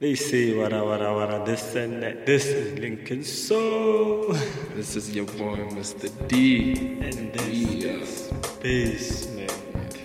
[0.00, 2.24] They say wara wara wara this and that.
[2.24, 4.32] This is Lincoln Soul.
[4.74, 6.08] This is your boy, Mr.
[6.26, 6.72] D.
[7.02, 8.32] And this
[8.64, 9.98] is Bassment.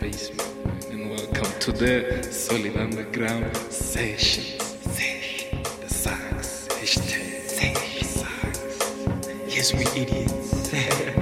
[0.00, 0.86] Bassment.
[0.90, 4.62] And welcome to the Solid Underground Sessions.
[4.96, 5.62] Session.
[5.82, 6.68] The Sax.
[6.68, 7.48] Hashtag.
[7.50, 8.28] Session.
[9.46, 11.16] Yes, we idiots.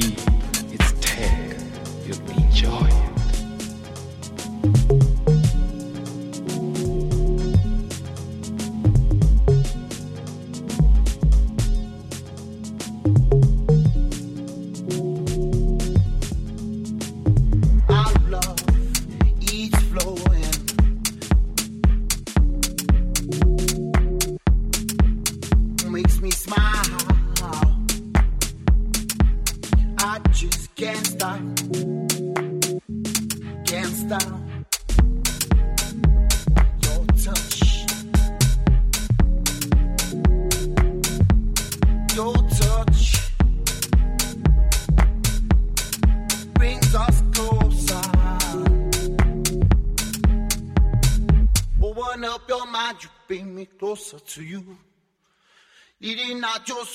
[0.00, 0.25] deep.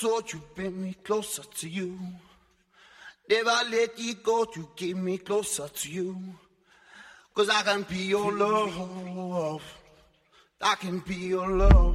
[0.02, 1.96] thought you, bring me closer to you.
[3.30, 6.16] Never let you go to get me closer to you.
[7.32, 9.62] Cause I can be your love.
[10.60, 11.94] I can be your love.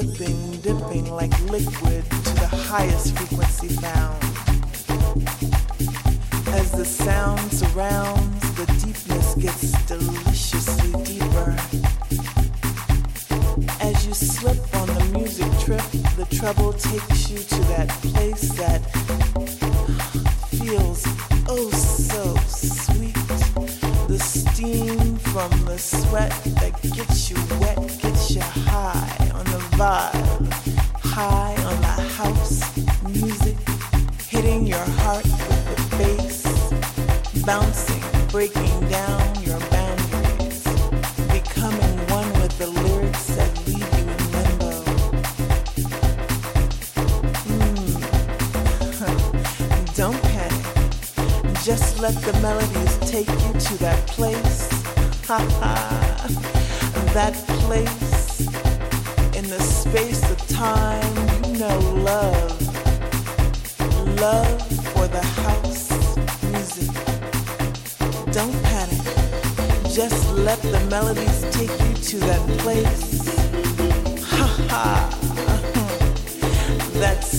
[0.03, 3.26] slipping, dipping like liquid to the highest.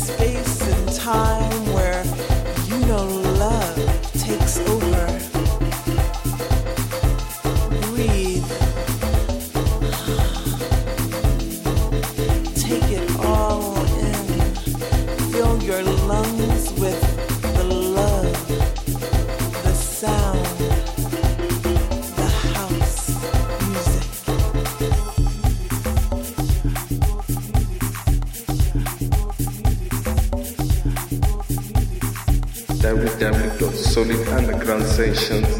[0.08, 1.77] space and time.
[34.68, 35.57] transitions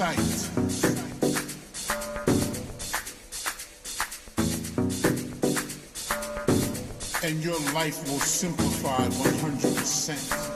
[0.00, 0.16] Sight.
[7.22, 10.49] And your life will simplify 100%.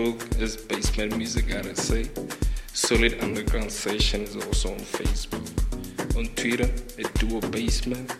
[0.00, 2.08] Facebook is Bassment Music RSA.
[2.72, 5.46] Solid Underground Sessions is also on Facebook.
[6.16, 8.10] on Twitter at Duo Bassment.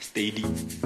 [0.00, 0.77] Stay deep.